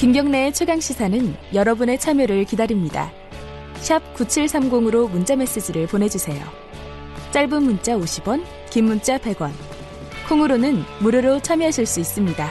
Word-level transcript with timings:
김경래의 0.00 0.54
최강 0.54 0.80
시사는 0.80 1.36
여러분의 1.52 1.98
참여를 1.98 2.46
기다립니다. 2.46 3.12
샵 3.74 4.00
9730으로 4.14 5.10
문자 5.10 5.36
메시지를 5.36 5.86
보내주세요. 5.88 6.42
짧은 7.32 7.62
문자 7.62 7.98
50원, 7.98 8.42
긴 8.70 8.86
문자 8.86 9.18
100원. 9.18 9.50
콩으로는 10.26 10.84
무료로 11.02 11.40
참여하실 11.40 11.84
수 11.84 12.00
있습니다. 12.00 12.48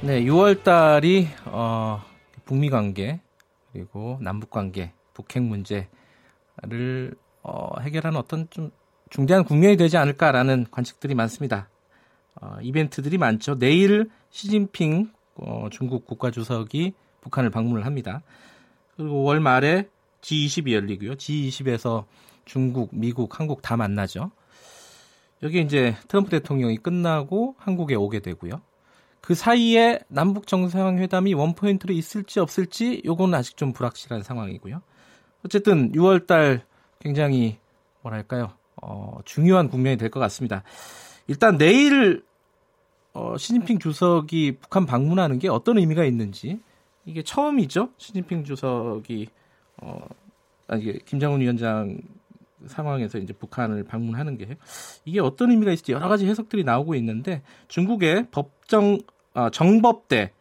네, 0.00 0.24
6월 0.24 0.64
달이 0.64 1.28
어, 1.44 2.02
북미 2.44 2.68
관계 2.68 3.20
그리고 3.72 4.18
남북 4.20 4.50
관계, 4.50 4.92
북핵 5.14 5.40
문제를 5.40 5.86
어, 7.44 7.80
해결하는 7.80 8.18
어떤 8.18 8.50
좀 8.50 8.72
중대한 9.08 9.44
국면이 9.44 9.76
되지 9.76 9.98
않을까라는 9.98 10.66
관측들이 10.72 11.14
많습니다. 11.14 11.68
어, 12.40 12.58
이벤트들이 12.62 13.18
많죠. 13.18 13.58
내일 13.58 14.10
시진핑 14.30 15.10
어, 15.36 15.68
중국 15.70 16.06
국가주석이 16.06 16.92
북한을 17.20 17.50
방문을 17.50 17.86
합니다. 17.86 18.22
그리고 18.96 19.22
월 19.22 19.40
말에 19.40 19.88
G20이 20.20 20.72
열리고요. 20.72 21.14
G20에서 21.14 22.04
중국, 22.44 22.90
미국, 22.92 23.38
한국 23.38 23.62
다 23.62 23.76
만나죠. 23.76 24.30
여기 25.42 25.60
이제 25.60 25.96
트럼프 26.08 26.30
대통령이 26.30 26.78
끝나고 26.78 27.54
한국에 27.58 27.94
오게 27.94 28.20
되고요. 28.20 28.60
그 29.20 29.34
사이에 29.34 30.00
남북 30.08 30.46
정상회담이 30.46 31.34
원포인트로 31.34 31.92
있을지 31.92 32.40
없을지 32.40 33.02
요거는 33.04 33.34
아직 33.38 33.56
좀 33.56 33.72
불확실한 33.72 34.22
상황이고요. 34.22 34.80
어쨌든 35.44 35.92
6월 35.92 36.26
달 36.26 36.64
굉장히 36.98 37.58
뭐랄까요? 38.02 38.52
어, 38.80 39.18
중요한 39.24 39.68
국면이 39.68 39.96
될 39.96 40.10
것 40.10 40.18
같습니다. 40.20 40.62
일단 41.26 41.58
내일 41.58 42.24
어, 43.12 43.36
시진핑 43.36 43.78
주석이 43.78 44.58
북한 44.60 44.86
방문하는 44.86 45.38
게 45.38 45.48
어떤 45.48 45.78
의미가 45.78 46.04
있는지 46.04 46.60
이게 47.04 47.22
처음이죠. 47.22 47.90
시진핑 47.96 48.44
주석이 48.44 49.28
어, 49.78 50.06
아니 50.66 51.04
김정은 51.04 51.40
위원장 51.40 51.98
상황에서 52.66 53.18
이제 53.18 53.32
북한을 53.32 53.84
방문하는 53.84 54.36
게 54.36 54.56
이게 55.04 55.20
어떤 55.20 55.50
의미가 55.50 55.72
있을지 55.72 55.92
여러 55.92 56.08
가지 56.08 56.26
해석들이 56.26 56.64
나오고 56.64 56.94
있는데 56.96 57.42
중국의 57.68 58.28
법정 58.30 58.98
어, 59.34 59.50
정법대 59.50 60.32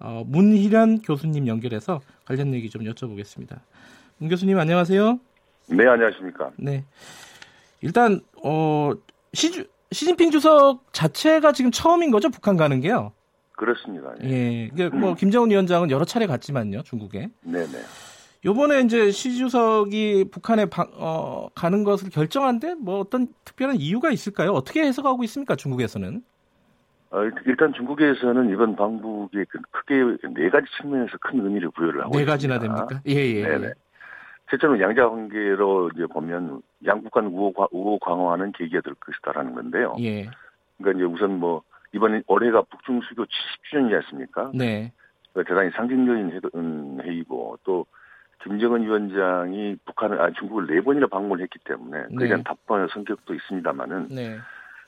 어, 0.00 0.24
문희련 0.26 1.02
교수님 1.02 1.46
연결해서 1.46 2.00
관련 2.24 2.52
얘기 2.54 2.70
좀 2.70 2.82
여쭤보겠습니다. 2.82 3.60
문 4.18 4.28
교수님 4.28 4.58
안녕하세요. 4.58 5.20
네 5.68 5.86
안녕하십니까. 5.86 6.50
네. 6.56 6.84
일단 7.80 8.20
어 8.42 8.92
시, 9.32 9.66
시진핑 9.92 10.30
주석 10.30 10.92
자체가 10.92 11.52
지금 11.52 11.70
처음인 11.70 12.10
거죠 12.10 12.30
북한 12.30 12.56
가는 12.56 12.80
게요. 12.80 13.12
그렇습니다. 13.52 14.12
예. 14.24 14.70
예. 14.76 14.88
뭐 14.88 15.14
김정은 15.16 15.50
위원장은 15.50 15.90
여러 15.90 16.04
차례 16.04 16.26
갔지만요 16.26 16.82
중국에. 16.82 17.28
네네. 17.42 17.78
요번에 18.44 18.80
이제 18.80 19.10
시 19.10 19.36
주석이 19.36 20.30
북한에 20.30 20.64
바, 20.64 20.86
어, 20.94 21.48
가는 21.54 21.84
것을 21.84 22.08
결정한데 22.08 22.74
뭐 22.76 23.00
어떤 23.00 23.28
특별한 23.44 23.76
이유가 23.76 24.10
있을까요? 24.10 24.52
어떻게 24.52 24.82
해석하고 24.82 25.24
있습니까 25.24 25.56
중국에서는? 25.56 26.22
어, 27.10 27.22
일단 27.44 27.74
중국에서는 27.74 28.50
이번 28.50 28.76
방북에 28.76 29.44
그 29.48 29.58
크게 29.72 29.94
네 30.32 30.48
가지 30.48 30.66
측면에서 30.80 31.18
큰 31.20 31.44
의미를 31.44 31.70
부여를 31.72 32.00
하고 32.02 32.16
네 32.16 32.22
있습니다. 32.22 32.32
가지나 32.32 32.58
됩니까? 32.60 33.02
예, 33.08 33.14
예. 33.14 33.42
네네. 33.42 33.72
첫째는 34.50 34.80
양자 34.80 35.08
관계로 35.08 35.90
이제 35.94 36.06
보면 36.06 36.62
양국 36.86 37.12
간 37.12 37.26
우호, 37.26 37.52
우호 37.70 37.98
강화하는 37.98 38.52
계기가 38.52 38.80
될 38.80 38.94
것이다라는 38.94 39.54
건데요. 39.54 39.94
예. 40.00 40.28
그러니까 40.78 40.98
이제 40.98 41.04
우선 41.04 41.38
뭐 41.38 41.62
이번 41.92 42.22
올해가 42.26 42.62
북중 42.62 43.00
수교 43.02 43.24
70주년이지 43.24 43.94
않습니까? 44.04 44.50
네. 44.54 44.92
그러니까 45.32 45.54
대단히 45.54 45.70
상징적인 45.76 47.00
회의고 47.04 47.58
또 47.64 47.86
김정은 48.42 48.82
위원장이 48.84 49.76
북한을 49.84 50.20
아 50.20 50.30
중국을 50.32 50.66
네 50.66 50.80
번이나 50.80 51.06
방문을 51.08 51.42
했기 51.42 51.58
때문에 51.64 52.04
그에 52.16 52.28
대한 52.28 52.38
네. 52.38 52.44
답변의 52.44 52.88
성격도 52.92 53.34
있습니다만은 53.34 54.08
네. 54.08 54.38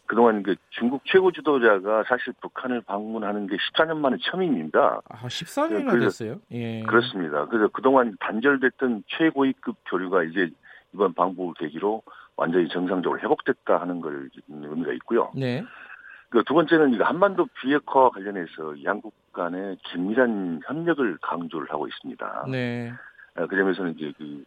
그동안 0.06 0.42
그 0.42 0.56
중국 0.70 1.02
최고 1.04 1.30
지도자가 1.32 2.04
사실 2.08 2.32
북한을 2.40 2.82
방문하는 2.82 3.46
게 3.46 3.56
14년 3.56 3.98
만에 3.98 4.16
처음입니다. 4.22 5.00
아, 5.08 5.26
14년이나 5.26 5.90
그래서- 5.90 6.24
됐어요. 6.24 6.40
예. 6.50 6.82
그렇습니다. 6.82 7.46
그래서 7.46 7.68
그동안 7.68 8.16
단절됐던 8.20 9.04
최고위급 9.06 9.76
교류가 9.90 10.24
이제 10.24 10.50
이번 10.94 11.14
방북을 11.14 11.54
계기로 11.58 12.02
완전히 12.36 12.68
정상적으로 12.68 13.20
회복됐다 13.20 13.80
하는 13.80 14.00
걸 14.00 14.28
의미가 14.48 14.92
있고요. 14.94 15.30
네. 15.34 15.64
그두 16.30 16.54
번째는 16.54 17.00
한반도 17.02 17.46
비핵화와 17.60 18.10
관련해서 18.10 18.82
양국 18.84 19.14
간의 19.32 19.76
긴밀한 19.84 20.60
협력을 20.66 21.18
강조를 21.20 21.70
하고 21.70 21.86
있습니다. 21.86 22.46
네. 22.50 22.92
아, 23.34 23.46
그 23.46 23.56
점에서는 23.56 23.94
이제 23.96 24.12
그, 24.16 24.44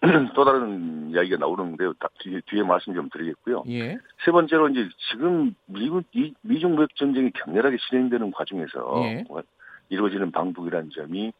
또 0.34 0.44
다른 0.44 1.10
이야기가 1.10 1.36
나오는데요. 1.38 1.94
딱 1.94 2.12
뒤에, 2.18 2.40
뒤에 2.46 2.62
말씀 2.62 2.94
좀 2.94 3.08
드리겠고요. 3.10 3.64
예. 3.68 3.98
세 4.24 4.30
번째로 4.30 4.68
이제 4.68 4.88
지금 5.10 5.54
미국, 5.66 6.04
이, 6.12 6.34
미중 6.42 6.74
무역 6.74 6.94
전쟁이 6.96 7.30
격렬하게 7.30 7.78
진행되는 7.88 8.30
과정에서 8.32 9.02
예. 9.04 9.24
이루어지는 9.88 10.32
방북이라는 10.32 10.90
점이 10.90 11.32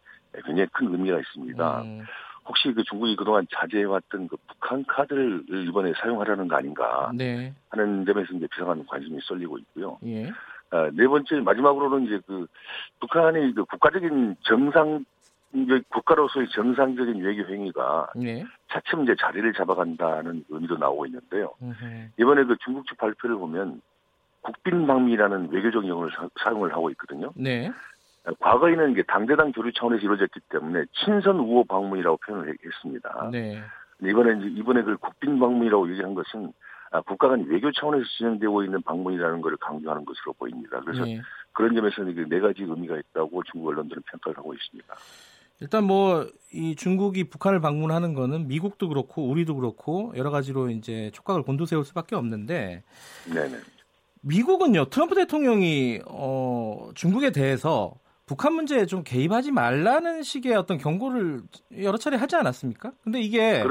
굉장히 0.45 0.69
큰 0.73 0.93
의미가 0.93 1.19
있습니다. 1.19 1.83
음, 1.83 2.03
혹시 2.47 2.73
그 2.73 2.83
중국이 2.85 3.17
그동안 3.17 3.47
자제해왔던 3.53 4.29
그 4.29 4.37
북한 4.47 4.85
카드를 4.87 5.45
이번에 5.67 5.93
사용하려는 6.01 6.49
거 6.49 6.57
아닌가 6.57 7.11
네. 7.15 7.53
하는 7.71 8.05
점에서 8.05 8.35
이제 8.35 8.47
비상한 8.53 8.85
관심이 8.87 9.19
쏠리고 9.23 9.59
있고요. 9.59 9.99
예. 10.05 10.31
아, 10.71 10.91
네 10.93 11.07
번째 11.07 11.41
마지막으로는 11.41 12.07
이제 12.07 12.21
그 12.27 12.47
북한의 13.01 13.55
그 13.55 13.65
국가적인 13.65 14.37
정상 14.43 15.05
국가로서의 15.89 16.49
정상적인 16.49 17.23
외교 17.23 17.49
행위가 17.49 18.09
네. 18.17 18.45
차츰 18.73 19.05
이제 19.05 19.15
자리를 19.19 19.53
잡아간다는 19.53 20.45
의미도 20.49 20.77
나오고 20.79 21.07
있는데요. 21.07 21.55
음흠. 21.63 22.09
이번에 22.19 22.43
그 22.45 22.57
중국 22.65 22.87
측 22.89 22.99
발표를 22.99 23.37
보면 23.37 23.81
국빈방미라는 24.41 25.51
외교적 25.53 25.87
용어를 25.87 26.11
사, 26.13 26.29
사용을 26.43 26.73
하고 26.73 26.91
있거든요. 26.91 27.31
네. 27.37 27.71
과거에는 28.41 28.93
이게 28.93 29.03
당대당 29.03 29.53
교류 29.53 29.73
차원에서 29.73 30.03
이루어졌기 30.03 30.41
때문에 30.49 30.85
친선 31.05 31.39
우호 31.39 31.65
방문이라고 31.65 32.17
표현을 32.19 32.49
했- 32.49 32.57
했습니다. 32.65 33.29
네. 33.31 33.61
이번에 34.03 34.39
이제 34.39 34.61
이번에 34.61 34.83
그 34.83 34.97
국빈 34.97 35.39
방문이라고 35.39 35.91
얘기한 35.91 36.15
것은 36.15 36.53
아, 36.91 37.01
국가 37.03 37.29
간 37.29 37.45
외교 37.49 37.71
차원에서 37.73 38.05
진행되고 38.17 38.63
있는 38.65 38.81
방문이라는 38.83 39.41
것을 39.41 39.57
강조하는 39.59 40.05
것으로 40.05 40.33
보입니다. 40.35 40.81
그래서 40.81 41.05
네. 41.05 41.21
그런 41.53 41.75
점에서는 41.75 42.13
이게 42.13 42.25
네 42.29 42.41
가지 42.41 42.63
의미가 42.63 42.97
있다고 42.99 43.43
중국 43.51 43.69
언론들은 43.69 44.03
평가를 44.11 44.39
하고 44.39 44.55
있습니다. 44.55 44.95
일단 45.61 45.85
뭐 45.85 46.27
이 46.53 46.77
중국이 46.77 47.25
북한을 47.31 47.61
방문하는 47.61 48.15
거는 48.15 48.47
미국도 48.47 48.89
그렇고 48.89 49.29
우리도 49.29 49.57
그렇고 49.57 50.13
여러 50.17 50.31
가지로 50.31 50.71
이제 50.71 51.11
촉각을 51.13 51.43
곤두세울 51.43 51.85
수밖에 51.85 52.15
없는데 52.15 52.85
네네. 53.33 53.57
미국은요 54.23 54.85
트럼프 54.87 55.15
대통령이 55.17 56.01
어 56.07 56.91
중국에 56.95 57.33
대해서 57.33 57.95
북한 58.27 58.55
문제에 58.55 58.87
좀 58.87 59.03
개입하지 59.05 59.53
말라는 59.53 60.23
식의 60.23 60.55
어떤 60.55 60.79
경고를 60.79 61.43
여러 61.83 61.99
차례 61.99 62.17
하지 62.17 62.37
않았습니까? 62.37 62.93
근데 63.03 63.21
이게 63.21 63.63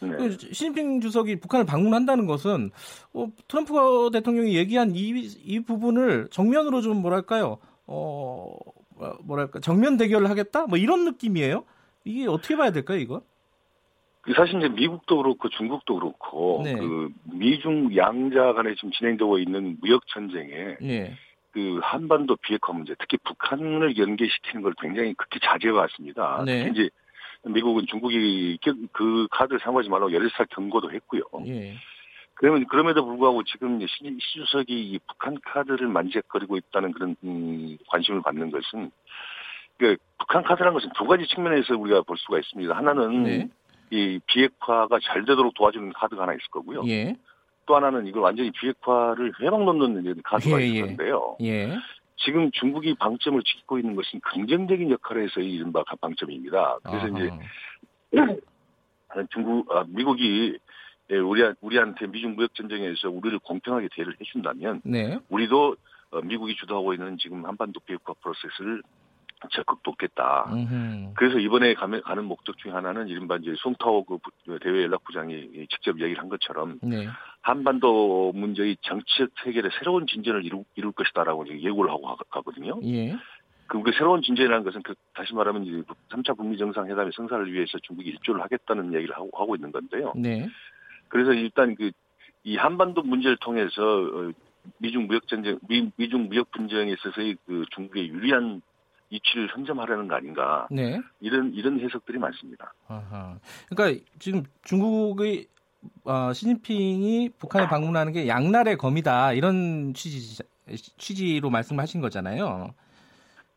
네. 0.00 0.16
그 0.16 0.36
시진핑 0.38 1.00
주석이 1.00 1.40
북한을 1.40 1.64
방문한다는 1.64 2.26
것은 2.26 2.70
어, 3.14 3.26
트럼프 3.48 4.10
대통령이 4.12 4.56
얘기한 4.56 4.94
이, 4.94 5.10
이 5.44 5.60
부분을 5.60 6.28
정면으로 6.30 6.82
좀 6.82 7.00
뭐랄까요? 7.00 7.58
어 7.86 8.54
뭐랄까 9.22 9.60
정면 9.60 9.96
대결을 9.96 10.28
하겠다? 10.28 10.66
뭐 10.66 10.78
이런 10.78 11.04
느낌이에요. 11.04 11.64
이게 12.04 12.26
어떻게 12.26 12.56
봐야 12.56 12.70
될까요, 12.70 12.98
이거? 12.98 13.22
그 14.22 14.32
사실 14.34 14.58
이제 14.58 14.68
미국도 14.68 15.16
그렇고 15.16 15.48
중국도 15.48 15.96
그렇고 15.96 16.62
네. 16.64 16.74
그 16.74 17.10
미중 17.24 17.96
양자 17.96 18.52
간에 18.52 18.74
지금 18.76 18.92
진행되고 18.92 19.38
있는 19.38 19.78
무역 19.80 20.06
전쟁에 20.06 20.76
예. 20.82 21.14
그 21.52 21.80
한반도 21.82 22.36
비핵화 22.36 22.72
문제, 22.72 22.94
특히 22.98 23.18
북한을 23.18 23.96
연계시키는 23.96 24.62
걸 24.62 24.74
굉장히 24.80 25.14
극히 25.14 25.38
자제해 25.40 25.72
왔습니다. 25.72 26.42
네. 26.46 26.64
특히 26.64 26.80
이제 26.80 26.90
미국은 27.44 27.86
중국이 27.86 28.58
그- 28.64 28.86
그 28.92 29.28
카드를 29.30 29.60
사용하지 29.60 29.88
말라고 29.90 30.10
차 30.30 30.44
경고도 30.44 30.90
했고요. 30.92 31.22
예. 31.46 31.74
그러면 32.34 32.66
그럼에도 32.66 33.04
불구하고 33.04 33.44
지금 33.44 33.78
시, 33.86 33.86
시 34.18 34.38
주석이 34.40 34.72
이 34.72 34.98
북한 35.06 35.36
카드를 35.44 35.86
만지작거리고 35.88 36.56
있다는 36.56 36.92
그런 36.92 37.16
음, 37.24 37.76
관심을 37.88 38.22
받는 38.22 38.50
것은 38.50 38.90
그 39.78 39.96
북한 40.18 40.42
카드라는 40.42 40.72
것은 40.72 40.90
두 40.96 41.04
가지 41.04 41.26
측면에서 41.26 41.76
우리가 41.76 42.02
볼 42.02 42.16
수가 42.16 42.38
있습니다. 42.38 42.74
하나는 42.74 43.22
네. 43.24 43.48
이 43.90 44.18
비핵화가 44.26 44.98
잘 45.02 45.24
되도록 45.24 45.52
도와주는 45.54 45.92
카드가 45.92 46.22
하나 46.22 46.32
있을 46.32 46.42
거고요. 46.50 46.82
예. 46.86 47.14
또 47.66 47.76
하나는 47.76 48.06
이걸 48.06 48.22
완전히 48.22 48.50
비핵화를 48.50 49.32
회방 49.40 49.64
놓는 49.64 50.00
이제 50.00 50.20
카드가 50.24 50.60
예, 50.60 50.66
예. 50.66 50.80
건데요. 50.80 51.36
예. 51.42 51.76
지금 52.16 52.50
중국이 52.52 52.94
방점을 52.94 53.40
찍고 53.42 53.78
있는 53.78 53.96
것은 53.96 54.20
긍정적인 54.20 54.90
역할에서의 54.90 55.50
이른바 55.50 55.82
방점입니다. 56.00 56.78
그래서 56.82 57.08
이제 57.08 57.30
아하. 58.16 58.36
중국, 59.30 59.70
아, 59.70 59.84
미국이 59.88 60.58
예, 61.10 61.16
우리, 61.16 61.42
우리한테 61.60 62.06
미중 62.06 62.36
무역 62.36 62.54
전쟁에서 62.54 63.10
우리를 63.10 63.38
공평하게 63.40 63.88
대를 63.94 64.14
해준다면 64.20 64.80
네. 64.84 65.18
우리도 65.28 65.76
어, 66.12 66.20
미국이 66.22 66.54
주도하고 66.56 66.94
있는 66.94 67.18
지금 67.18 67.44
한반도 67.44 67.80
비핵화 67.80 68.12
프로세스를 68.14 68.82
적극 69.50 69.82
돕겠다. 69.82 70.48
음흠. 70.52 71.12
그래서 71.14 71.38
이번에 71.38 71.74
가면, 71.74 72.02
가는 72.02 72.24
목적 72.24 72.56
중에 72.58 72.72
하나는 72.72 73.08
이른바 73.08 73.36
이제 73.36 73.54
송타오 73.58 74.04
그 74.04 74.18
부- 74.18 74.58
대외 74.60 74.82
연락부장이 74.84 75.66
직접 75.70 76.00
얘기를 76.00 76.20
한 76.20 76.28
것처럼 76.28 76.78
네. 76.82 77.06
한반도 77.40 78.32
문제의 78.34 78.76
정치적 78.82 79.30
해결에 79.46 79.68
새로운 79.78 80.06
진전을 80.06 80.44
이룰, 80.44 80.64
이룰 80.76 80.92
것이다라고 80.92 81.46
예고를 81.48 81.90
하고 81.90 82.02
가- 82.02 82.16
가거든요. 82.30 82.78
예. 82.84 83.16
그, 83.66 83.82
그 83.82 83.92
새로운 83.92 84.22
진전이라는 84.22 84.64
것은 84.64 84.82
그 84.82 84.94
다시 85.14 85.34
말하면 85.34 85.64
이제 85.64 85.82
3차 86.10 86.36
북미 86.36 86.56
정상회담의 86.58 87.12
성사를 87.14 87.52
위해서 87.52 87.78
중국이 87.82 88.10
일조를 88.10 88.42
하겠다는 88.42 88.94
얘기를 88.94 89.14
하고, 89.14 89.30
하고 89.34 89.54
있는 89.56 89.72
건데요. 89.72 90.12
네. 90.16 90.48
그래서 91.08 91.32
일단 91.32 91.74
그 91.74 91.90
이 92.44 92.56
한반도 92.56 93.02
문제를 93.04 93.36
통해서 93.36 93.80
어, 94.02 94.32
미중 94.78 95.06
무역 95.06 95.28
전쟁, 95.28 95.60
미, 95.68 95.88
미중 95.94 96.26
무역 96.28 96.50
분쟁에 96.50 96.90
있어서의 96.90 97.36
그 97.46 97.64
중국의 97.70 98.08
유리한 98.08 98.60
이치를 99.12 99.48
선점하려는 99.52 100.08
거 100.08 100.14
아닌가 100.14 100.66
네. 100.70 100.98
이런 101.20 101.52
이런 101.54 101.78
해석들이 101.80 102.18
많습니다. 102.18 102.72
아하. 102.88 103.38
그러니까 103.68 104.02
지금 104.18 104.42
중국의 104.64 105.46
어, 106.04 106.32
시진핑이 106.32 107.30
북한에 107.38 107.66
방문하는 107.68 108.12
게 108.12 108.26
양날의 108.26 108.76
검이다 108.78 109.34
이런 109.34 109.92
취지 109.94 110.42
취지로 110.96 111.50
말씀하신 111.50 112.00
거잖아요. 112.00 112.72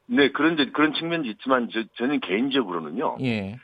네 0.07 0.29
그런 0.31 0.55
그런 0.73 0.93
측면도 0.93 1.29
있지만 1.29 1.69
저, 1.71 1.83
저는 1.97 2.19
개인적으로는요. 2.19 3.17
예. 3.21 3.57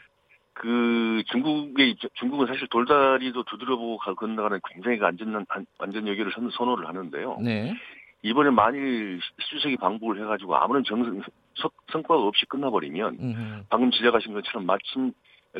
그 0.54 1.24
중국의 1.32 1.98
중국은 2.14 2.48
사실 2.48 2.68
돌다리도 2.70 3.44
두드려보고 3.44 3.98
가- 3.98 4.14
건너가는 4.14 4.60
굉장히 4.74 4.98
그 4.98 5.06
안전 5.06 5.36
안- 5.50 5.66
안전 5.80 6.08
여기를 6.08 6.32
선- 6.34 6.50
선호를 6.52 6.88
하는데요. 6.88 7.38
네. 7.42 7.74
이번에 8.24 8.50
만일 8.52 9.20
시주석이 9.40 9.78
방북을 9.78 10.22
해가지고 10.22 10.56
아무런 10.56 10.84
정 10.84 11.22
석- 11.56 11.74
성과가 11.92 12.22
없이 12.22 12.46
끝나버리면 12.46 13.18
음흠. 13.20 13.64
방금 13.70 13.92
지적하신 13.92 14.34
것처럼 14.34 14.66
마침 14.66 15.12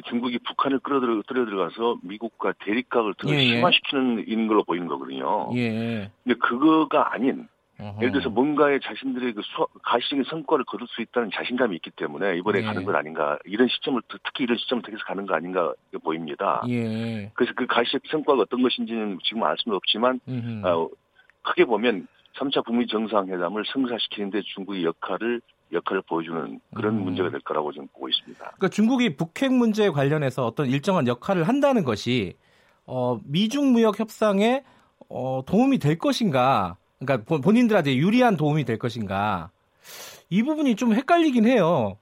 중국이 0.06 0.38
북한을 0.40 0.80
끌어들여 0.80 1.24
끌어 1.28 1.46
들어가서 1.46 1.98
미국과 2.04 2.54
대립각을 2.64 3.14
더 3.16 3.30
예, 3.30 3.36
예. 3.38 3.44
심화시키는 3.56 4.26
있는 4.28 4.48
걸로 4.48 4.64
보이는 4.64 4.88
거거든요. 4.88 5.50
예. 5.56 6.10
근데 6.24 6.38
그거가 6.40 7.14
아닌 7.14 7.48
어허. 7.80 7.98
예를 7.98 8.12
들어서 8.12 8.30
뭔가의 8.30 8.80
자신들의 8.80 9.34
그 9.34 9.42
수- 9.42 9.68
가시적인 9.84 10.24
성과를 10.26 10.64
거둘 10.66 10.88
수 10.88 11.02
있다는 11.02 11.32
자신감이 11.34 11.76
있기 11.78 11.90
때문에 11.92 12.38
이번에 12.38 12.60
예. 12.60 12.64
가는 12.64 12.86
것 12.86 12.96
아닌가 12.96 13.38
이런 13.44 13.68
시점을 13.68 14.02
특히 14.24 14.44
이런 14.46 14.56
시점을 14.60 14.84
통해서 14.84 15.04
가는 15.04 15.26
거 15.26 15.34
아닌가 15.34 15.74
보입니다. 16.04 16.62
예. 16.70 17.32
그래서 17.34 17.52
그 17.56 17.66
가시적 17.66 18.04
성과가 18.10 18.44
어떤 18.44 18.62
것인지는 18.62 19.18
지금 19.24 19.44
알 19.44 19.58
수는 19.58 19.76
없지만. 19.76 20.20
어, 20.64 20.88
크게 21.44 21.66
보면 21.66 22.08
3차 22.38 22.64
북미 22.66 22.88
정상회담을 22.88 23.64
성사시키는데 23.66 24.42
중국의 24.54 24.84
역할을 24.86 25.42
역할을 25.74 26.02
보여주는 26.04 26.60
그런 26.76 26.96
음. 26.98 27.04
문제가 27.06 27.30
될 27.30 27.40
거라고 27.42 27.72
저는 27.72 27.88
보고 27.94 28.10
있습니다. 28.10 28.40
그러니까 28.40 28.68
중국이 28.70 29.16
북핵 29.16 29.54
문제에 29.54 29.90
관련해서 29.90 30.46
어떤 30.46 30.68
일정한 30.68 31.08
역할을 31.08 31.48
한다는 31.48 31.84
것이 31.84 32.36
어, 32.86 33.20
미중 33.24 33.72
무역 33.72 34.00
협상에 34.00 34.64
어, 35.10 35.44
도움이 35.46 35.78
될 35.80 35.98
것인가? 35.98 36.78
그러니까 37.00 37.26
본- 37.26 37.42
본인들한테 37.42 37.96
유리한 37.96 38.36
도움이 38.38 38.66
될 38.66 38.78
것인가? 38.78 39.50
이 40.30 40.44
부분이 40.44 40.76
좀 40.76 40.94
헷갈리긴 40.94 41.46
해요. 41.46 41.98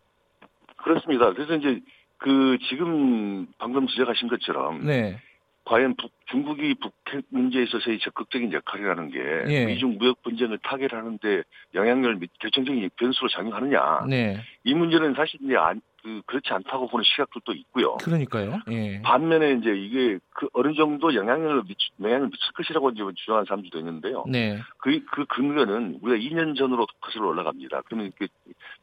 그렇습니다. 0.78 1.32
그래서 1.34 1.56
이제 1.56 1.80
그 2.18 2.58
지금 2.70 3.48
방금 3.58 3.88
지적하신 3.88 4.28
것처럼 4.30 4.86
네. 4.86 5.20
과연 5.70 5.94
북- 5.98 6.12
중국이 6.26 6.74
북핵 6.82 7.26
문제에 7.30 7.62
있어서의 7.64 8.00
적극적인 8.00 8.52
역할이라는 8.54 9.10
게 9.12 9.20
예. 9.54 9.66
미중 9.68 9.98
무역 10.00 10.20
분쟁을 10.24 10.58
타결하는데 10.64 11.44
영향을 11.76 12.16
미- 12.16 12.28
결정적인 12.40 12.90
변수로 12.96 13.30
작용하느냐 13.30 14.06
네. 14.10 14.38
이 14.64 14.74
문제는 14.74 15.14
사실 15.14 15.40
이제 15.44 15.56
안, 15.58 15.80
그, 16.02 16.22
그렇지 16.26 16.48
않다고 16.52 16.88
보는 16.88 17.04
시각들도 17.04 17.54
있고요. 17.54 17.98
그러니까요. 17.98 18.60
예. 18.72 19.02
반면에 19.02 19.54
이제 19.54 19.72
이게 19.72 20.20
그 20.32 20.48
어느 20.54 20.74
정도 20.74 21.14
영향을 21.14 21.64
미치, 21.64 21.90
영향을 22.02 22.30
미칠 22.30 22.54
것이라고 22.54 22.92
이제 22.92 23.04
주장하는 23.16 23.46
사람들도 23.46 23.80
있는데요. 23.80 24.24
네. 24.28 24.60
그, 24.78 25.04
그 25.06 25.26
근거는 25.26 26.00
우리가 26.02 26.18
2년 26.18 26.58
전으로 26.58 26.86
거슬러 27.02 27.28
올라갑니다. 27.28 27.82
그러면 27.86 28.12
그, 28.18 28.28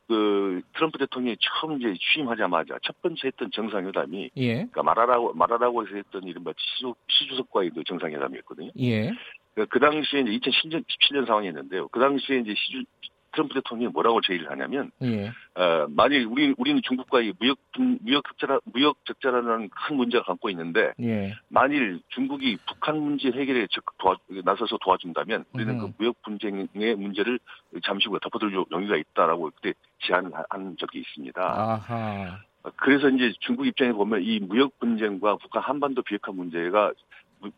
그 0.08 0.62
트럼프 0.74 0.98
대통령이 0.98 1.36
처음 1.40 1.80
이제 1.80 1.94
취임하자마자 2.00 2.78
첫 2.82 3.00
번째 3.00 3.26
했던 3.26 3.50
정상회담이 3.52 4.30
예. 4.36 4.54
그러니까 4.54 4.82
말하라고 4.82 5.32
말하라고 5.34 5.86
해서 5.86 5.96
했던 5.96 6.24
이른바 6.24 6.52
시주, 6.56 6.94
시주석과의 7.08 7.70
그 7.70 7.84
정상회담이었거든요. 7.84 8.70
예. 8.80 9.10
그, 9.54 9.64
그 9.66 9.80
당시에 9.80 10.20
이제 10.20 10.50
2017년 10.50 10.84
17년 10.84 11.26
상황이었는데요. 11.26 11.88
그 11.88 11.98
당시에 11.98 12.38
이제 12.40 12.54
시주 12.54 12.84
트럼프 13.36 13.54
대통령이 13.54 13.92
뭐라고 13.92 14.20
제의를 14.22 14.50
하냐면 14.50 14.90
예. 15.02 15.28
어, 15.54 15.86
만일 15.90 16.24
우리 16.26 16.54
우리는 16.56 16.80
중국과의 16.82 17.34
무역 17.38 17.58
분- 17.72 17.98
무역 18.00 18.24
적자라 18.26 18.58
무역 18.64 18.96
적자라는 19.04 19.68
큰 19.68 19.96
문제가 19.96 20.24
갖고 20.24 20.48
있는데 20.50 20.92
예. 21.00 21.34
만일 21.48 22.00
중국이 22.08 22.56
북한 22.66 22.98
문제 22.98 23.28
해결에 23.28 23.66
적극 23.70 23.98
도와, 23.98 24.16
나서서 24.44 24.78
도와준다면 24.80 25.44
우리는 25.52 25.74
음. 25.74 25.78
그 25.80 25.92
무역 25.98 26.20
분쟁의 26.22 26.68
문제를 26.96 27.38
잠시 27.84 28.08
후에 28.08 28.18
덮어둘 28.22 28.54
용의가 28.72 28.96
있다라고 28.96 29.50
그때 29.54 29.74
제안을 30.00 30.34
하- 30.34 30.44
한 30.48 30.76
적이 30.78 31.00
있습니다. 31.00 31.40
아하. 31.42 32.38
그래서 32.76 33.08
이제 33.10 33.32
중국 33.40 33.66
입장에 33.66 33.92
보면 33.92 34.22
이 34.22 34.40
무역 34.40 34.76
분쟁과 34.80 35.36
북한 35.36 35.62
한반도 35.62 36.02
비핵화 36.02 36.32
문제가 36.32 36.88
무- 36.88 36.94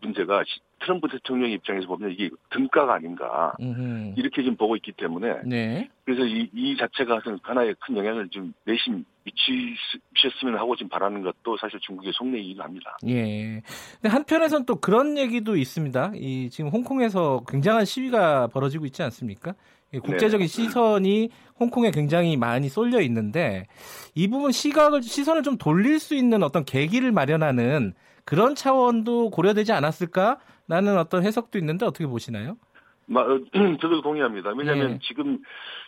문제가 0.01 0.43
시- 0.45 0.61
트럼프 0.81 1.09
대통령 1.09 1.51
입장에서 1.51 1.87
보면 1.89 2.13
이게 2.13 2.31
등가가 2.51 2.95
아닌가 2.95 3.55
음흠. 3.61 4.15
이렇게 4.17 4.43
지금 4.43 4.57
보고 4.57 4.77
있기 4.77 4.93
때문에 4.93 5.41
네. 5.45 5.89
그래서 6.05 6.25
이, 6.25 6.49
이 6.55 6.77
자체가 6.77 7.21
하나의 7.43 7.75
큰 7.81 7.97
영향을 7.97 8.29
좀 8.29 8.53
내심 8.65 9.05
미쳤으면 9.25 10.59
하고 10.59 10.77
지금 10.77 10.89
바라는 10.89 11.23
것도 11.23 11.57
사실 11.59 11.79
중국의 11.81 12.13
속내이기도 12.15 12.63
합니다. 12.63 12.97
예. 13.07 13.61
근데 14.01 14.09
한편에선 14.09 14.65
또 14.67 14.77
그런 14.77 15.19
얘기도 15.19 15.57
있습니다. 15.57 16.13
이 16.15 16.49
지금 16.51 16.71
홍콩에서 16.71 17.43
굉장한 17.49 17.85
시위가 17.85 18.49
벌어지고 18.49 18.87
있지 18.87 19.03
않습니까? 19.03 19.55
이 19.93 19.99
국제적인 20.01 20.47
시선이 20.47 21.31
홍콩에 21.59 21.91
굉장히 21.91 22.37
많이 22.37 22.69
쏠려 22.69 23.01
있는데 23.01 23.67
이 24.15 24.29
부분 24.29 24.53
시각을 24.53 25.03
시선을 25.03 25.43
좀 25.43 25.57
돌릴 25.57 25.99
수 25.99 26.15
있는 26.15 26.43
어떤 26.43 26.65
계기를 26.65 27.11
마련하는 27.13 27.95
그런 28.25 28.55
차원도 28.55 29.31
고려되지 29.31 29.73
않았을까라는 29.73 30.99
어떤 30.99 31.25
해석도 31.25 31.59
있는데 31.59 31.87
어떻게 31.87 32.07
보시나요? 32.07 32.59
마, 33.07 33.23
어, 33.23 33.41
저도 33.81 34.03
동의합니다. 34.03 34.51
왜냐하면 34.51 34.93
예. 34.93 34.99
지금 35.03 35.39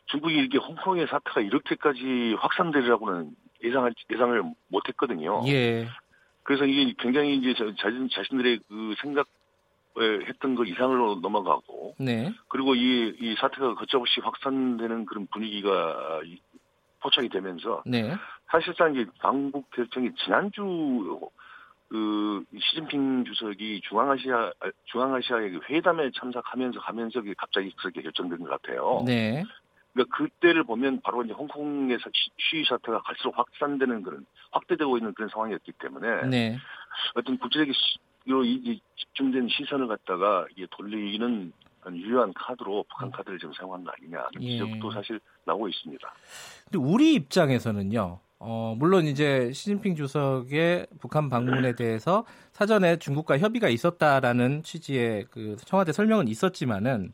중국이 0.06 0.34
이렇게 0.34 0.56
홍콩의 0.56 1.06
사태가 1.08 1.42
이렇게까지 1.42 2.36
확산되리라고는 2.38 3.32
예상할, 3.62 3.92
예상을 4.10 4.42
못했거든요. 4.68 5.42
예. 5.48 5.86
그래서 6.42 6.64
이게 6.64 6.94
굉장히 6.98 7.36
이제 7.36 7.52
자- 7.52 7.70
자신, 7.78 8.08
자신들의 8.10 8.60
그 8.66 8.94
생각에 9.02 9.26
했던 9.98 10.54
것 10.54 10.64
이상으로 10.66 11.16
넘어가고 11.16 11.96
네. 11.98 12.32
그리고 12.48 12.74
이, 12.74 13.14
이 13.20 13.34
사태가 13.38 13.74
걷잡없이 13.74 14.20
확산되는 14.20 15.04
그런 15.06 15.26
분위기가 15.26 16.20
이- 16.24 16.40
포착이 17.00 17.28
되면서 17.30 17.82
네. 17.86 18.14
사실상 18.50 18.94
이제 18.94 19.06
방북 19.20 19.70
결정이 19.70 20.10
지난주 20.16 21.18
그 21.88 22.44
시진핑 22.58 23.24
주석이 23.24 23.80
중앙아시아 23.88 24.52
중앙아시아의 24.84 25.50
그 25.50 25.60
회담에 25.70 26.10
참석하면서 26.14 26.78
하면서 26.80 27.20
이게 27.20 27.34
갑자기 27.36 27.72
그렇게 27.76 28.02
결정된 28.02 28.38
것 28.38 28.48
같아요. 28.50 29.02
네. 29.06 29.42
그러니까 29.92 30.16
그때를 30.16 30.62
보면 30.62 31.00
바로 31.02 31.24
이제 31.24 31.32
홍콩에서 31.32 32.04
시- 32.12 32.30
시위 32.38 32.64
사태가 32.64 33.00
갈수록 33.02 33.36
확산되는 33.36 34.02
그런 34.02 34.24
확대되고 34.52 34.98
있는 34.98 35.12
그런 35.14 35.28
상황이었기 35.30 35.72
때문에 35.72 36.26
네. 36.28 36.58
어떤 37.14 37.38
국제적인 37.38 37.72
시- 37.72 37.98
요 38.30 38.42
이- 38.44 38.60
이 38.64 38.80
집중된 38.96 39.48
시선을 39.48 39.88
갖다가 39.88 40.46
이게 40.56 40.66
돌리는 40.70 41.52
한 41.80 41.96
유효한 41.96 42.32
카드로 42.34 42.84
북한 42.90 43.10
카드를 43.10 43.38
지금 43.38 43.52
사용한 43.54 43.84
거 43.84 43.90
아니냐 43.90 44.26
이런 44.32 44.42
예. 44.44 44.50
지적도 44.58 44.90
사실 44.92 45.18
나오고 45.44 45.68
있습니다. 45.68 46.12
근데 46.70 46.78
우리 46.78 47.14
입장에서는요. 47.14 48.20
어, 48.42 48.74
물론 48.78 49.04
이제 49.06 49.52
시진핑 49.52 49.96
주석의 49.96 50.86
북한 50.98 51.28
방문에 51.28 51.74
대해서 51.74 52.24
사전에 52.52 52.96
중국과 52.98 53.38
협의가 53.38 53.68
있었다라는 53.68 54.62
취지의 54.62 55.26
그 55.30 55.56
청와대 55.64 55.92
설명은 55.92 56.26
있었지만은 56.28 57.12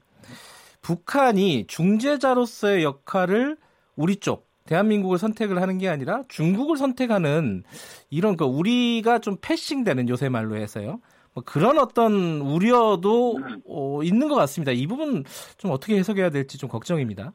북한이 0.83 1.67
중재자로서의 1.67 2.85
역할을 2.85 3.57
우리 3.97 4.17
쪽 4.17 4.46
대한민국을 4.67 5.19
선택을 5.19 5.61
하는 5.61 5.79
게 5.79 5.89
아니라 5.89 6.25
중국을 6.29 6.77
선택하는 6.77 7.63
이런 8.11 8.37
그 8.37 8.45
우리가 8.45 9.19
좀 9.21 9.37
패싱되는 9.41 10.09
요새 10.09 10.29
말로 10.29 10.57
해서요. 10.57 11.01
뭐 11.35 11.45
그런 11.45 11.79
어떤 11.79 12.41
우려도 12.41 13.39
어, 13.69 14.03
있는 14.03 14.29
것 14.29 14.35
같습니다. 14.37 14.73
이 14.73 14.87
부분 14.87 15.25
좀 15.59 15.71
어떻게 15.71 15.97
해석해야 15.97 16.31
될지 16.31 16.59
좀 16.59 16.69
걱정입니다. 16.69 17.33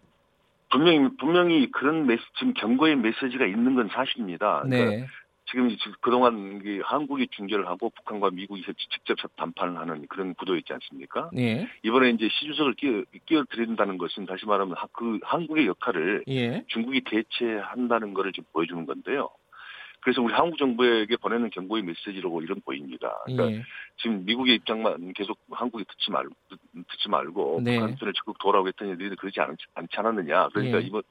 분명히 0.71 1.09
분명히 1.19 1.69
그런 1.71 2.07
메시, 2.07 2.23
지금 2.39 2.53
경고의 2.53 2.95
메시지가 2.95 3.45
있는 3.45 3.75
건 3.75 3.89
사실입니다. 3.91 4.63
그러니까 4.63 4.91
네. 4.91 5.07
지금 5.51 5.75
그동안 5.99 6.61
한국이 6.83 7.27
중재를 7.31 7.67
하고 7.67 7.89
북한과 7.89 8.31
미국이 8.31 8.63
직접 8.77 9.17
담판을 9.35 9.77
하는 9.77 10.07
그런 10.07 10.33
구도였지 10.33 10.71
않습니까? 10.73 11.29
예. 11.37 11.67
이번에 11.83 12.11
이제 12.11 12.29
시주석을 12.31 12.73
끼어, 12.75 13.03
끼어드린다는 13.25 13.97
것은 13.97 14.25
다시 14.25 14.45
말하면 14.45 14.75
그 14.93 15.19
한국의 15.23 15.67
역할을 15.67 16.23
예. 16.29 16.63
중국이 16.67 17.01
대체한다는 17.01 18.13
것을 18.13 18.31
지금 18.31 18.45
보여주는 18.53 18.85
건데요. 18.85 19.29
그래서 19.99 20.21
우리 20.21 20.33
한국 20.33 20.57
정부에게 20.57 21.17
보내는 21.17 21.49
경고의 21.51 21.83
메시지로 21.83 22.41
이런 22.41 22.59
보입니다. 22.61 23.19
그러니까 23.25 23.51
예. 23.51 23.63
지금 23.97 24.25
미국의 24.25 24.55
입장만 24.55 25.13
계속 25.13 25.37
한국이 25.51 25.83
듣지 25.83 26.11
말 26.11 26.25
듣지 26.89 27.09
말고 27.09 27.61
네. 27.63 27.75
북한 27.75 27.95
편에 27.97 28.11
적극 28.15 28.37
했더니 28.67 28.95
너희들 28.95 29.17
그러지 29.17 29.39
않, 29.41 29.55
않지 29.75 29.95
않았느냐. 29.97 30.49
그러니까 30.53 30.81
예. 30.81 30.87
이번 30.87 31.03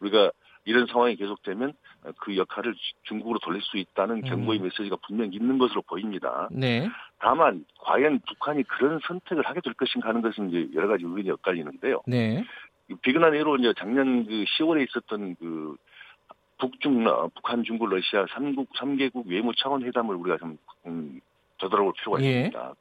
우리가 0.00 0.32
이런 0.64 0.86
상황이 0.86 1.16
계속되면 1.16 1.72
그 2.18 2.36
역할을 2.36 2.74
중국으로 3.04 3.38
돌릴 3.40 3.60
수 3.62 3.76
있다는 3.76 4.22
경고의 4.22 4.60
음. 4.60 4.64
메시지가 4.64 4.96
분명 5.06 5.30
히 5.32 5.36
있는 5.36 5.58
것으로 5.58 5.82
보입니다. 5.82 6.48
네. 6.50 6.88
다만 7.18 7.64
과연 7.80 8.20
북한이 8.26 8.62
그런 8.64 8.98
선택을 9.06 9.44
하게 9.44 9.60
될 9.60 9.74
것인가 9.74 10.08
하는 10.08 10.22
것은 10.22 10.50
이제 10.50 10.68
여러 10.74 10.88
가지 10.88 11.04
의견이 11.04 11.30
엇갈리는데요. 11.30 12.02
네. 12.06 12.44
비근한 13.02 13.34
예로 13.34 13.56
이제 13.56 13.72
작년 13.78 14.26
그 14.26 14.44
10월에 14.58 14.86
있었던 14.88 15.36
그 15.36 15.76
북중 16.58 17.06
어, 17.06 17.28
북한 17.34 17.62
중국 17.64 17.88
러시아 17.88 18.24
3국 18.26 18.68
3개국 18.76 19.26
외무 19.26 19.54
차원 19.56 19.82
회담을 19.82 20.14
우리가 20.16 20.38
좀 20.38 20.56
음, 20.86 21.20
되돌아볼 21.58 21.92
필요가 21.94 22.22
예. 22.22 22.28
있습니다. 22.28 22.74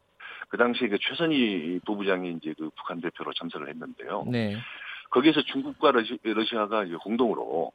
그 0.49 0.57
당시에 0.57 0.87
그 0.87 0.97
최선희 0.99 1.79
부부장이 1.85 2.33
이제 2.33 2.53
그 2.57 2.69
북한 2.75 3.01
대표로 3.01 3.33
참석을 3.33 3.69
했는데요. 3.69 4.25
네. 4.27 4.55
거기에서 5.13 5.41
중국과 5.43 5.91
러시, 5.91 6.17
러시아가 6.23 6.83
이제 6.83 6.95
공동으로 6.95 7.71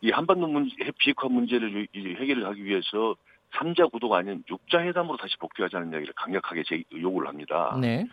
이 0.00 0.10
한반도 0.10 0.46
문제, 0.48 0.74
핵 0.82 0.96
비핵화 0.98 1.28
문제를 1.28 1.86
해결을 1.94 2.46
하기 2.46 2.64
위해서 2.64 3.14
3자 3.52 3.90
구도가 3.92 4.18
아닌 4.18 4.42
6자 4.48 4.80
회담으로 4.80 5.18
다시 5.18 5.36
복귀하자는 5.36 5.92
이야기를 5.92 6.14
강력하게 6.16 6.62
제, 6.66 6.82
요구를 6.92 7.28
합니다. 7.28 7.76
네. 7.80 8.06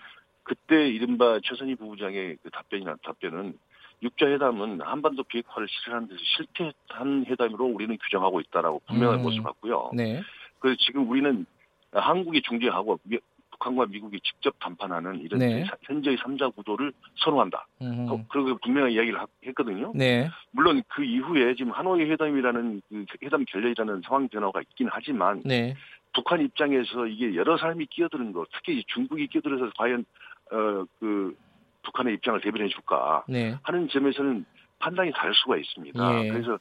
그때 0.43 0.89
이른바 0.89 1.39
최선희 1.41 1.75
부부장의 1.75 2.37
그 2.43 2.49
답변이나 2.49 2.97
답변은 3.03 3.57
6자 4.03 4.27
회담은 4.27 4.81
한반도 4.81 5.23
비핵화를 5.23 5.67
실현하는 5.69 6.09
데서 6.09 6.19
실패한 6.35 7.25
회담으로 7.27 7.65
우리는 7.65 7.97
규정하고 7.97 8.41
있다라고 8.41 8.81
분명한 8.87 9.19
음. 9.19 9.23
것을 9.23 9.41
봤고요. 9.41 9.91
네. 9.93 10.21
그래서 10.59 10.77
지금 10.81 11.09
우리는 11.09 11.45
한국이 11.93 12.41
중재하고 12.41 12.99
미- 13.03 13.19
북한과 13.59 13.87
미국이 13.87 14.19
직접 14.21 14.57
담판하는 14.59 15.19
이런 15.19 15.39
네. 15.39 15.65
사- 15.65 15.75
현재의 15.83 16.17
3자 16.17 16.55
구도를 16.55 16.91
선호한다. 17.17 17.67
음. 17.81 18.07
어, 18.09 18.25
그리고 18.29 18.57
분명히 18.63 18.93
이야기를 18.95 19.19
하- 19.19 19.27
했거든요. 19.45 19.91
네. 19.93 20.29
물론 20.51 20.81
그 20.87 21.03
이후에 21.03 21.53
지금 21.55 21.71
하노이 21.73 22.09
회담이라는 22.09 22.81
그 22.89 23.05
회담 23.21 23.43
결렬이라는 23.45 24.01
상황 24.05 24.27
변화가 24.29 24.61
있긴 24.61 24.87
하지만 24.91 25.41
네. 25.45 25.75
북한 26.13 26.41
입장에서 26.41 27.05
이게 27.05 27.35
여러 27.35 27.57
사람이 27.57 27.85
끼어드는 27.87 28.31
거, 28.31 28.45
특히 28.53 28.83
중국이 28.87 29.27
끼어들어서 29.27 29.71
과연 29.77 30.05
어 30.51 30.85
그 30.99 31.35
북한의 31.83 32.15
입장을 32.15 32.41
대변해 32.41 32.67
줄까 32.67 33.23
네. 33.27 33.55
하는 33.63 33.87
점에서는 33.87 34.45
판단이 34.79 35.11
다를 35.13 35.33
수가 35.35 35.57
있습니다. 35.57 36.23
예. 36.25 36.29
그래서 36.31 36.57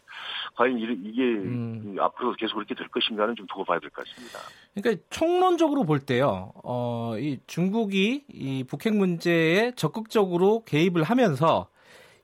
과연 0.56 0.78
이- 0.78 1.08
이게 1.08 1.22
음. 1.22 1.96
앞으로 2.00 2.34
계속 2.34 2.56
그렇게 2.56 2.74
될 2.74 2.88
것인가는 2.88 3.34
좀 3.36 3.46
두고 3.46 3.64
봐야 3.64 3.78
될 3.78 3.90
것 3.90 4.04
같습니다. 4.06 4.38
그러니까 4.74 5.02
총론적으로 5.10 5.84
볼 5.84 6.00
때요, 6.00 6.52
어, 6.64 7.14
이 7.18 7.38
중국이 7.46 8.24
이 8.28 8.64
북핵 8.64 8.94
문제에 8.96 9.72
적극적으로 9.76 10.64
개입을 10.64 11.02
하면서 11.04 11.68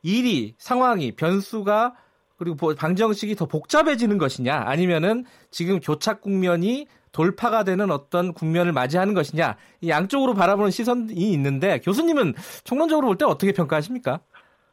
일이, 0.03 0.55
상황이, 0.59 1.13
변수가 1.13 1.95
그리고 2.37 2.57
보- 2.57 2.75
방정식이 2.75 3.37
더 3.37 3.47
복잡해지는 3.47 4.19
것이냐, 4.19 4.65
아니면은 4.67 5.25
지금 5.51 5.79
교착 5.81 6.21
국면이 6.21 6.87
돌파가 7.13 7.63
되는 7.63 7.93
어떤 7.93 8.35
국면을 8.35 8.73
맞이하는 8.73 9.15
것이냐, 9.15 9.57
이 9.81 9.89
양쪽으로 9.89 10.35
바라보는 10.35 10.73
시선이 10.73 11.15
있는데 11.33 11.79
교수님은 11.79 12.35
총론적으로 12.65 13.07
볼 13.07 13.17
때 13.17 13.25
어떻게 13.25 13.53
평가하십니까? 13.53 14.19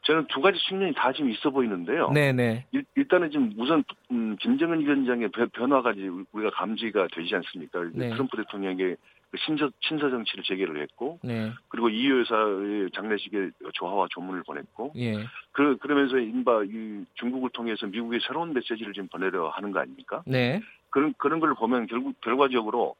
저는 0.02 0.26
두 0.28 0.40
가지 0.40 0.58
측면이 0.68 0.94
다 0.94 1.12
지금 1.12 1.30
있어 1.30 1.50
보이는데요. 1.50 2.10
네네. 2.10 2.66
일, 2.72 2.84
일단은 2.96 3.30
지금 3.30 3.52
우선 3.56 3.84
음, 4.10 4.36
김정은 4.40 4.80
위원장의 4.80 5.28
변- 5.30 5.48
변화가 5.50 5.92
이제 5.92 6.08
우리가 6.32 6.50
감지가 6.50 7.08
되지 7.12 7.34
않습니까? 7.36 7.84
네. 7.92 8.10
트럼프 8.10 8.36
대통령에게 8.36 8.96
그 9.30 9.36
신서, 9.38 9.70
친서 9.80 10.10
정치를 10.10 10.44
재개를 10.44 10.82
했고 10.82 11.18
네. 11.22 11.52
그리고 11.68 11.88
이유 11.88 12.20
여사의 12.20 12.90
장례식에 12.92 13.50
조화와 13.74 14.08
조문을 14.10 14.42
보냈고 14.42 14.92
예. 14.96 15.14
그, 15.52 15.76
그러면서 15.78 16.18
인바 16.18 16.64
이 16.64 17.04
중국을 17.14 17.48
통해서 17.50 17.86
미국에 17.86 18.18
새로운 18.26 18.52
메시지를 18.52 18.92
지금 18.92 19.08
보내려 19.08 19.48
하는 19.48 19.70
거 19.72 19.78
아닙니까? 19.78 20.22
네. 20.26 20.60
그런 20.90 21.14
그런 21.16 21.40
걸 21.40 21.54
보면 21.54 21.86
결국 21.86 22.20
결과적으로 22.20 22.94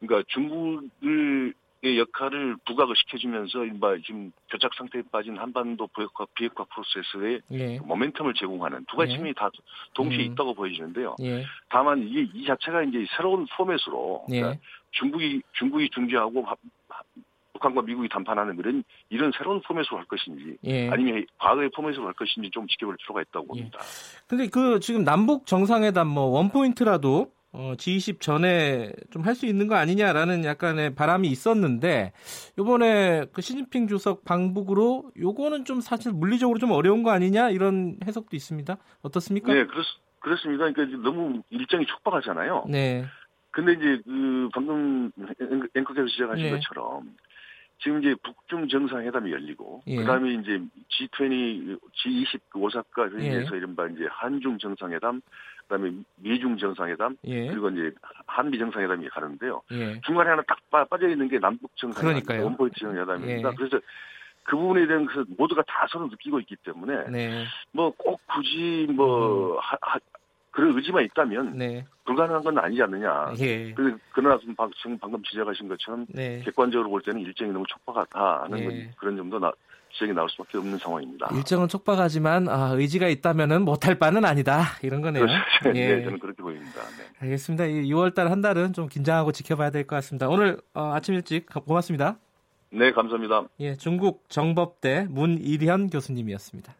그러니까 0.00 0.24
중국의 0.28 1.54
역할을 1.84 2.56
부각을 2.66 2.96
시켜주면서 2.96 3.64
인바 3.64 3.96
지금 4.04 4.32
교착 4.50 4.74
상태에 4.74 5.02
빠진 5.12 5.36
한반도 5.38 5.86
비핵화, 5.88 6.26
비핵화 6.34 6.64
프로세스에 6.64 7.40
예. 7.52 7.78
모멘텀을 7.78 8.34
제공하는 8.36 8.84
두 8.88 8.96
가지 8.96 9.10
네. 9.12 9.16
측면이 9.16 9.34
다 9.34 9.48
동시에 9.94 10.26
음. 10.26 10.32
있다고 10.32 10.54
보여지는데요. 10.54 11.14
예. 11.22 11.44
다만 11.68 12.02
이, 12.02 12.28
이 12.34 12.44
자체가 12.46 12.82
이제 12.82 13.06
새로운 13.16 13.46
포맷으로 13.56 14.24
예. 14.30 14.40
그러니까 14.40 14.60
중국이 14.90 15.40
중국이 15.52 15.88
중재하고 15.90 16.42
하- 16.42 16.56
하- 16.88 17.02
북한과 17.52 17.82
미국이 17.82 18.08
담판하는 18.08 18.56
그런 18.56 18.84
이런 19.10 19.32
새로운 19.36 19.60
포맷으로 19.62 19.98
할 19.98 20.04
것인지 20.06 20.56
예. 20.64 20.88
아니면 20.90 21.24
과거의 21.38 21.70
포맷으로 21.70 22.06
할 22.06 22.12
것인지 22.14 22.50
좀 22.50 22.66
지켜볼 22.66 22.96
필요가 22.96 23.22
있다고 23.22 23.44
예. 23.56 23.60
봅니다. 23.60 23.78
근데 24.26 24.48
그 24.48 24.80
지금 24.80 25.04
남북 25.04 25.46
정상회담 25.46 26.08
뭐 26.08 26.24
원포인트라도 26.24 27.30
어, 27.52 27.72
G20 27.76 28.20
전에 28.20 28.92
좀 29.10 29.22
할 29.24 29.34
수 29.34 29.46
있는 29.46 29.68
거 29.68 29.74
아니냐라는 29.76 30.44
약간의 30.44 30.94
바람이 30.94 31.28
있었는데 31.28 32.12
요번에 32.58 33.26
그 33.32 33.40
시진핑 33.40 33.88
주석 33.88 34.24
방북으로 34.24 35.12
요거는 35.18 35.64
좀 35.64 35.80
사실 35.80 36.12
물리적으로 36.12 36.58
좀 36.58 36.70
어려운 36.72 37.02
거 37.02 37.10
아니냐 37.10 37.50
이런 37.50 37.96
해석도 38.06 38.36
있습니다. 38.36 38.76
어떻습니까? 39.02 39.52
네, 39.54 39.64
그렇, 39.66 39.82
그렇습니다. 40.20 40.70
그러니까 40.70 40.98
너무 41.02 41.42
일정이 41.50 41.86
촉박하잖아요. 41.86 42.66
네. 42.68 43.04
근데 43.50 43.72
이제 43.72 44.02
그 44.04 44.48
방금 44.52 45.10
앵- 45.40 45.68
앵커께서 45.74 46.06
지적하신 46.08 46.44
네. 46.44 46.50
것처럼 46.50 47.16
지금 47.80 48.00
이제 48.02 48.14
북중 48.22 48.68
정상회담이 48.68 49.30
열리고 49.32 49.82
예. 49.86 49.96
그다음에 49.96 50.34
이제 50.34 50.60
G20, 50.90 51.78
G20 51.80 52.40
그 52.50 52.58
오사카 52.58 53.08
회의에서 53.10 53.54
예. 53.54 53.56
이른바 53.56 53.86
이제 53.86 54.06
한중 54.10 54.58
정상회담, 54.58 55.20
그다음에 55.68 55.92
미중 56.16 56.56
정상회담, 56.56 57.16
예. 57.24 57.46
그리고 57.48 57.68
이제 57.68 57.92
한미 58.26 58.58
정상회담이 58.58 59.06
가는데요. 59.10 59.62
예. 59.72 60.00
중간에 60.00 60.30
하나 60.30 60.42
딱 60.48 60.56
빠- 60.70 60.84
빠져 60.84 61.08
있는 61.08 61.28
게 61.28 61.38
남북 61.38 61.70
정상회담. 61.76 62.42
원포인트 62.42 62.80
정상회담입니다. 62.80 63.50
예. 63.50 63.54
그래서 63.54 63.78
그 64.44 64.56
부분에 64.56 64.86
대한 64.86 65.04
그 65.04 65.24
모두가 65.36 65.62
다 65.66 65.86
서로 65.90 66.06
느끼고 66.06 66.40
있기 66.40 66.56
때문에 66.64 67.10
네. 67.10 67.44
뭐꼭 67.72 68.18
굳이 68.26 68.86
뭐 68.90 69.58
하, 69.60 69.76
하- 69.82 69.98
그런 70.50 70.74
의지만 70.74 71.04
있다면 71.04 71.58
네. 71.58 71.84
불가능한 72.06 72.42
건 72.42 72.58
아니지 72.58 72.82
않느냐. 72.82 73.34
예. 73.40 73.72
그- 73.74 73.98
그러나 74.12 74.38
지금 74.38 74.54
방- 74.56 74.70
방금 75.00 75.22
지적하신 75.22 75.68
것처럼 75.68 76.06
네. 76.08 76.40
객관적으로 76.44 76.88
볼 76.88 77.02
때는 77.02 77.20
일정이 77.20 77.52
너무 77.52 77.66
촉박하다 77.68 78.44
하는 78.44 78.58
예. 78.58 78.64
건 78.64 78.90
그런 78.96 79.16
점도 79.18 79.38
나, 79.38 79.52
지적이 79.98 80.12
나올 80.14 80.30
수밖에 80.30 80.58
없는 80.58 80.78
상황입니다. 80.78 81.28
일정은 81.34 81.66
촉박하지만 81.66 82.48
아, 82.48 82.70
의지가 82.74 83.08
있다면은 83.08 83.62
못할 83.64 83.98
바는 83.98 84.24
아니다 84.24 84.62
이런 84.82 85.00
거네요. 85.02 85.26
그렇죠. 85.26 85.42
예. 85.78 85.96
네, 85.96 86.04
저는 86.04 86.20
그렇게 86.20 86.40
보입니다. 86.40 86.80
네. 86.96 87.04
알겠습니다. 87.18 87.64
이 87.66 87.82
6월달 87.90 88.28
한 88.28 88.40
달은 88.40 88.72
좀 88.74 88.88
긴장하고 88.88 89.32
지켜봐야 89.32 89.70
될 89.70 89.84
것 89.88 89.96
같습니다. 89.96 90.28
오늘 90.28 90.60
어, 90.74 90.92
아침 90.94 91.14
일찍 91.14 91.46
고맙습니다. 91.46 92.16
네, 92.70 92.92
감사합니다. 92.92 93.48
예, 93.60 93.76
중국 93.76 94.28
정법대 94.28 95.06
문일현 95.10 95.90
교수님이었습니다. 95.90 96.74